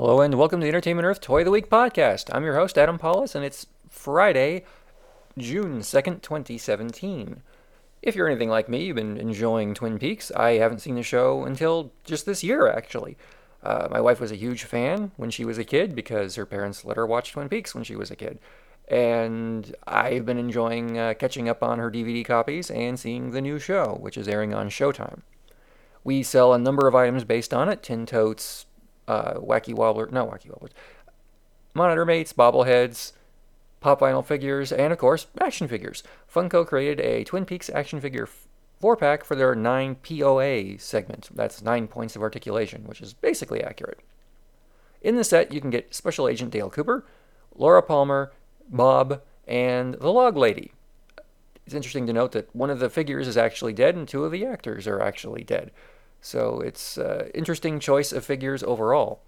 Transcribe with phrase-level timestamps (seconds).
[0.00, 2.34] Hello and welcome to the Entertainment Earth Toy of the Week podcast.
[2.34, 4.64] I'm your host, Adam Pawlus, and it's Friday,
[5.36, 7.42] June 2nd, 2017.
[8.00, 10.32] If you're anything like me, you've been enjoying Twin Peaks.
[10.34, 13.18] I haven't seen the show until just this year, actually.
[13.62, 16.82] Uh, my wife was a huge fan when she was a kid because her parents
[16.82, 18.38] let her watch Twin Peaks when she was a kid.
[18.88, 23.58] And I've been enjoying uh, catching up on her DVD copies and seeing the new
[23.58, 25.20] show, which is airing on Showtime.
[26.02, 28.64] We sell a number of items based on it tin totes,
[29.10, 30.72] uh, wacky wobbler, not wacky wobblers,
[31.74, 33.12] monitor mates, bobbleheads,
[33.80, 36.02] pop vinyl figures, and of course, action figures.
[36.32, 38.28] Funko created a Twin Peaks action figure
[38.78, 41.28] four pack for their 9 POA segment.
[41.34, 44.00] That's 9 points of articulation, which is basically accurate.
[45.02, 47.04] In the set, you can get Special Agent Dale Cooper,
[47.54, 48.32] Laura Palmer,
[48.68, 50.72] Bob, and the Log Lady.
[51.66, 54.32] It's interesting to note that one of the figures is actually dead and two of
[54.32, 55.72] the actors are actually dead.
[56.20, 59.20] So it's uh, interesting choice of figures overall.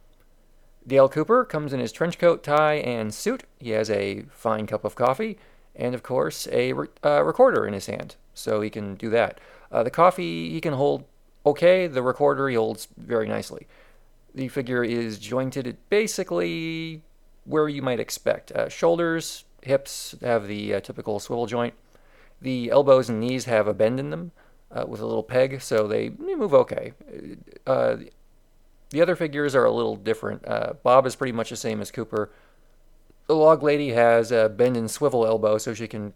[0.86, 3.44] Dale Cooper comes in his trench coat, tie, and suit.
[3.58, 5.38] He has a fine cup of coffee
[5.74, 9.40] and, of course, a re- uh, recorder in his hand, so he can do that.
[9.70, 11.04] Uh, the coffee he can hold
[11.46, 13.66] okay, the recorder he holds very nicely.
[14.34, 17.02] The figure is jointed basically
[17.44, 18.52] where you might expect.
[18.52, 21.74] Uh, shoulders, hips have the uh, typical swivel joint.
[22.40, 24.32] The elbows and knees have a bend in them
[24.72, 26.92] uh, with a little peg, so they move okay.
[27.66, 27.96] Uh,
[28.90, 30.46] the other figures are a little different.
[30.46, 32.30] Uh, Bob is pretty much the same as Cooper.
[33.26, 36.12] The log lady has a bend and swivel elbow, so she can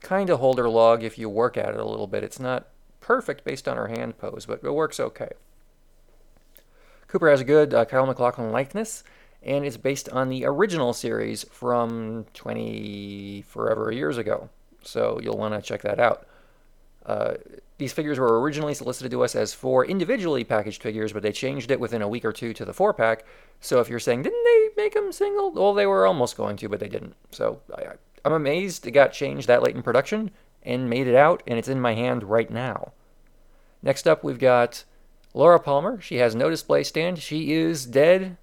[0.00, 2.24] kind of hold her log if you work at it a little bit.
[2.24, 2.68] It's not
[3.00, 5.30] perfect based on her hand pose, but it works okay.
[7.08, 9.02] Cooper has a good uh, Kyle MacLachlan likeness,
[9.42, 14.48] and it's based on the original series from 20 forever years ago.
[14.82, 16.26] So you'll want to check that out.
[17.04, 17.34] Uh,
[17.80, 21.70] these figures were originally solicited to us as four individually packaged figures, but they changed
[21.70, 23.24] it within a week or two to the four pack.
[23.60, 25.50] So if you're saying, didn't they make them single?
[25.50, 27.16] Well, they were almost going to, but they didn't.
[27.32, 30.30] So I, I'm amazed it got changed that late in production
[30.62, 32.92] and made it out, and it's in my hand right now.
[33.82, 34.84] Next up, we've got
[35.32, 36.02] Laura Palmer.
[36.02, 37.18] She has no display stand.
[37.18, 38.36] She is dead,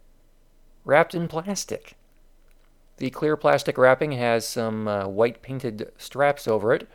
[0.83, 1.93] wrapped in plastic.
[2.97, 6.87] The clear plastic wrapping has some uh, white painted straps over it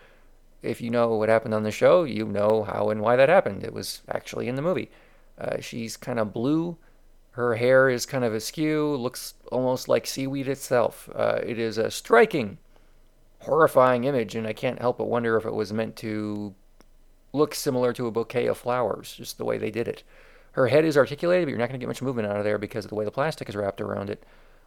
[0.63, 3.65] if you know what happened on the show, you know how and why that happened.
[3.65, 4.91] It was actually in the movie.
[5.39, 6.77] Uh, she's kind of blue.
[7.33, 11.09] Her hair is kind of askew, looks almost like seaweed itself.
[11.15, 12.59] Uh, it is a striking,
[13.41, 16.55] horrifying image, and I can't help but wonder if it was meant to
[17.33, 20.03] look similar to a bouquet of flowers, just the way they did it.
[20.53, 22.59] Her head is articulated, but you're not going to get much movement out of there
[22.59, 24.23] because of the way the plastic is wrapped around it.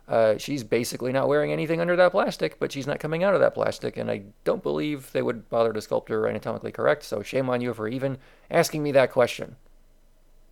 [0.08, 3.40] Uh, she's basically not wearing anything under that plastic, but she's not coming out of
[3.40, 7.24] that plastic, and I don't believe they would bother to sculpt her anatomically correct, so
[7.24, 8.20] shame on you for even
[8.52, 9.56] asking me that question.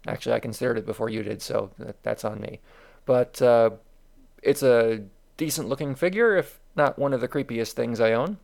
[0.07, 2.61] Actually, I considered it before you did, so that, that's on me.
[3.05, 3.71] But uh,
[4.41, 5.03] it's a
[5.37, 8.37] decent looking figure, if not one of the creepiest things I own.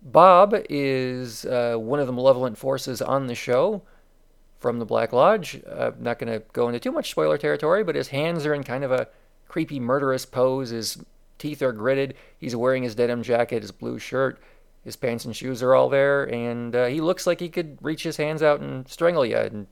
[0.00, 3.82] Bob is uh, one of the malevolent forces on the show
[4.60, 5.60] from the Black Lodge.
[5.66, 8.62] I'm not going to go into too much spoiler territory, but his hands are in
[8.62, 9.08] kind of a
[9.54, 10.70] creepy, murderous pose.
[10.70, 10.98] His
[11.38, 12.14] teeth are gritted.
[12.40, 14.42] He's wearing his denim jacket, his blue shirt.
[14.82, 18.02] His pants and shoes are all there, and uh, he looks like he could reach
[18.02, 19.36] his hands out and strangle you.
[19.36, 19.68] And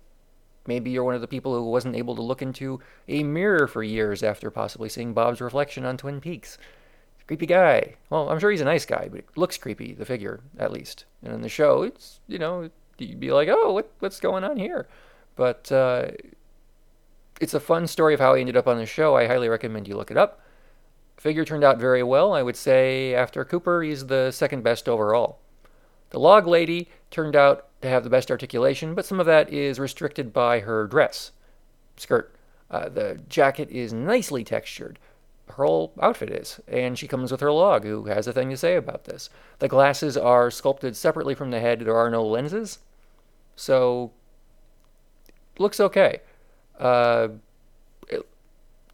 [0.68, 2.78] maybe you're one of the people who wasn't able to look into
[3.08, 6.58] a mirror for years after possibly seeing Bob's reflection on Twin Peaks.
[7.26, 7.96] Creepy guy.
[8.08, 11.06] Well, I'm sure he's a nice guy, but it looks creepy, the figure, at least.
[11.24, 14.58] And in the show, it's, you know, you'd be like, oh, what, what's going on
[14.58, 14.86] here?
[15.34, 16.12] But uh,
[17.42, 19.16] it's a fun story of how he ended up on the show.
[19.16, 20.40] I highly recommend you look it up.
[21.16, 22.32] Figure turned out very well.
[22.32, 25.40] I would say after Cooper, he's the second best overall.
[26.10, 29.80] The log lady turned out to have the best articulation, but some of that is
[29.80, 31.32] restricted by her dress,
[31.96, 32.32] skirt.
[32.70, 35.00] Uh, the jacket is nicely textured.
[35.48, 38.56] Her whole outfit is, and she comes with her log, who has a thing to
[38.56, 39.30] say about this.
[39.58, 41.80] The glasses are sculpted separately from the head.
[41.80, 42.78] There are no lenses,
[43.56, 44.12] so
[45.58, 46.20] looks okay.
[46.82, 47.28] Uh,
[48.08, 48.26] it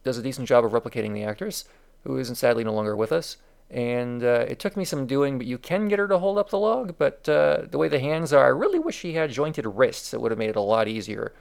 [0.03, 1.65] does a decent job of replicating the actress,
[2.03, 3.37] who isn't sadly no longer with us.
[3.71, 6.49] And uh, it took me some doing, but you can get her to hold up
[6.49, 6.95] the log.
[6.97, 10.13] But uh, the way the hands are, I really wish she had jointed wrists.
[10.13, 11.33] It would have made it a lot easier.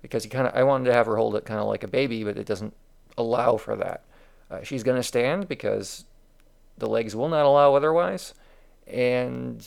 [0.00, 1.88] Because you kind of, I wanted to have her hold it kind of like a
[1.88, 2.74] baby, but it doesn't
[3.16, 4.02] allow for that.
[4.50, 6.04] Uh, she's going to stand because
[6.76, 8.34] the legs will not allow otherwise,
[8.86, 9.66] and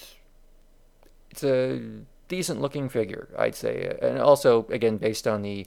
[1.32, 1.82] it's a
[2.28, 3.98] decent looking figure, I'd say.
[4.02, 5.66] And also, again, based on the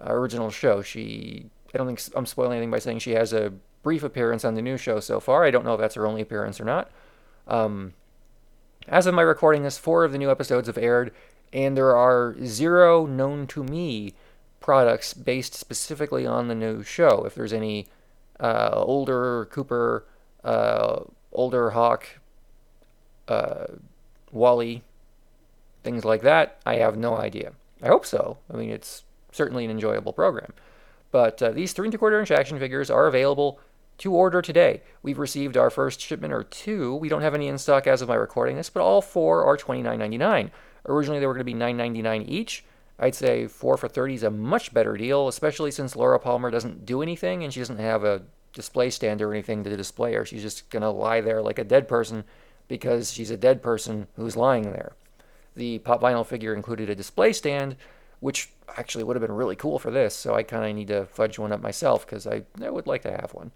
[0.00, 0.82] original show.
[0.82, 3.52] She, I don't think I'm spoiling anything by saying she has a
[3.82, 5.44] brief appearance on the new show so far.
[5.44, 6.90] I don't know if that's her only appearance or not.
[7.46, 7.94] Um,
[8.88, 11.12] as of my recording this, four of the new episodes have aired,
[11.52, 14.14] and there are zero known to me
[14.60, 17.24] products based specifically on the new show.
[17.24, 17.86] If there's any
[18.38, 20.06] uh, older Cooper,
[20.44, 21.00] uh,
[21.32, 22.06] older Hawk,
[23.28, 23.66] uh,
[24.32, 24.82] Wally,
[25.82, 27.52] things like that, I have no idea.
[27.82, 28.38] I hope so.
[28.52, 30.52] I mean, it's certainly an enjoyable program.
[31.10, 33.60] But uh, these three and three quarter inch action figures are available
[33.98, 34.82] to order today.
[35.02, 36.94] We've received our first shipment or two.
[36.96, 39.58] We don't have any in stock as of my recording this, but all four are
[39.58, 40.50] $29.99.
[40.86, 42.64] Originally, they were going to be $9.99 each.
[42.98, 46.86] I'd say four for 30 is a much better deal, especially since Laura Palmer doesn't
[46.86, 48.22] do anything and she doesn't have a
[48.52, 50.24] display stand or anything to display her.
[50.24, 52.24] She's just going to lie there like a dead person
[52.68, 54.92] because she's a dead person who's lying there.
[55.56, 57.76] The pop vinyl figure included a display stand,
[58.20, 61.06] which actually would have been really cool for this, so I kind of need to
[61.06, 63.50] fudge one up myself because I, I would like to have one.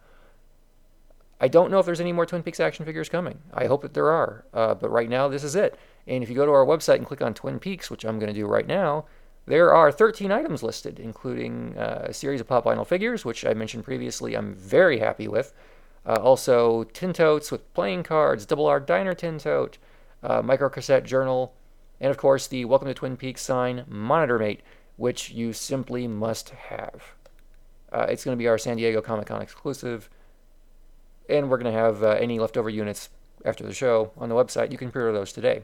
[1.40, 3.38] I don't know if there's any more Twin Peaks action figures coming.
[3.52, 5.78] I hope that there are, uh, but right now this is it.
[6.06, 8.32] And if you go to our website and click on Twin Peaks, which I'm going
[8.32, 9.06] to do right now,
[9.46, 13.52] there are 13 items listed, including uh, a series of pop vinyl figures, which I
[13.52, 15.52] mentioned previously I'm very happy with.
[16.06, 19.78] Uh, also, tin totes with playing cards, double R diner tin tote,
[20.22, 21.55] uh, micro cassette journal,
[22.00, 24.62] and of course the Welcome to Twin Peaks sign Monitor Mate,
[24.96, 27.14] which you simply must have.
[27.93, 30.11] Uh, it's going to be our San Diego Comic Con exclusive,
[31.29, 33.08] and we're going to have uh, any leftover units
[33.44, 34.73] after the show on the website.
[34.73, 35.62] You can pre order those today.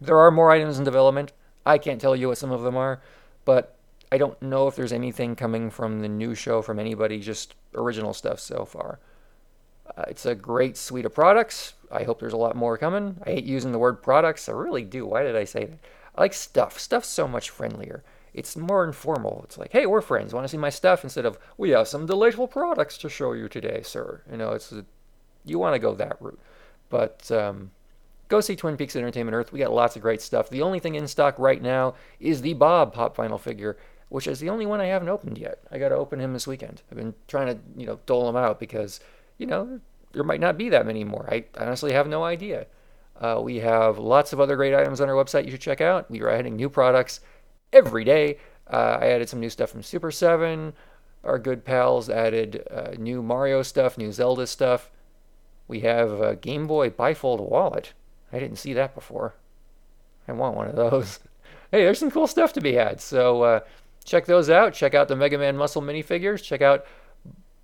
[0.00, 1.32] There are more items in development.
[1.64, 3.00] I can't tell you what some of them are,
[3.44, 3.76] but
[4.10, 8.14] I don't know if there's anything coming from the new show from anybody, just original
[8.14, 8.98] stuff so far.
[9.96, 11.74] Uh, it's a great suite of products.
[11.90, 13.16] I hope there's a lot more coming.
[13.24, 14.48] I hate using the word products.
[14.48, 15.06] I really do.
[15.06, 15.78] Why did I say that?
[16.14, 16.78] I like stuff.
[16.78, 18.02] Stuff's so much friendlier.
[18.34, 19.40] It's more informal.
[19.44, 20.34] It's like, hey, we're friends.
[20.34, 21.02] Want to see my stuff?
[21.02, 24.22] Instead of, we have some delightful products to show you today, sir.
[24.30, 24.84] You know, it's a,
[25.44, 26.38] you want to go that route.
[26.90, 27.70] But um,
[28.28, 29.52] go see Twin Peaks Entertainment Earth.
[29.52, 30.50] We got lots of great stuff.
[30.50, 33.76] The only thing in stock right now is the Bob Pop Vinyl figure,
[34.08, 35.60] which is the only one I haven't opened yet.
[35.70, 36.82] I got to open him this weekend.
[36.90, 39.00] I've been trying to, you know, dole him out because,
[39.38, 39.80] you know,
[40.12, 41.28] there might not be that many more.
[41.30, 42.66] I honestly have no idea.
[43.20, 46.10] Uh, we have lots of other great items on our website you should check out.
[46.10, 47.20] We are adding new products
[47.72, 48.38] every day.
[48.70, 50.72] Uh, I added some new stuff from Super 7.
[51.24, 54.90] Our good pals added uh, new Mario stuff, new Zelda stuff.
[55.66, 57.92] We have a Game Boy bifold wallet.
[58.32, 59.34] I didn't see that before.
[60.26, 61.18] I want one of those.
[61.72, 63.00] hey, there's some cool stuff to be had.
[63.00, 63.60] So uh,
[64.04, 64.74] check those out.
[64.74, 66.42] Check out the Mega Man Muscle minifigures.
[66.42, 66.86] Check out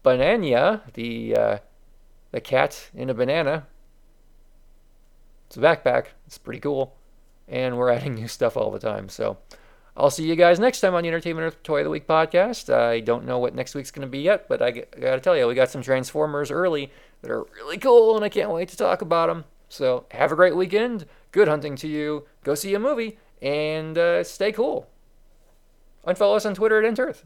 [0.05, 1.59] Banana, the uh,
[2.31, 3.67] the cat in a banana.
[5.49, 6.07] It's a backpack.
[6.27, 6.95] It's pretty cool.
[7.49, 9.09] And we're adding new stuff all the time.
[9.09, 9.39] So
[9.97, 12.73] I'll see you guys next time on the Entertainment Earth Toy of the Week podcast.
[12.73, 15.21] I don't know what next week's going to be yet, but I, I got to
[15.21, 16.91] tell you, we got some Transformers early
[17.23, 19.45] that are really cool, and I can't wait to talk about them.
[19.69, 21.07] So have a great weekend.
[21.33, 22.27] Good hunting to you.
[22.43, 24.89] Go see a movie and uh, stay cool.
[26.05, 27.23] And follow us on Twitter at Entearth.